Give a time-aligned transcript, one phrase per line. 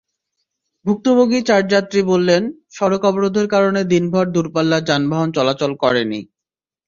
[0.85, 2.41] ভুক্তভোগী চার যাত্রী বললেন,
[2.69, 6.19] সড়ক অবরোধের কারণে দিনভর দূরপাল্লার যানবাহন চলাচল করেনি।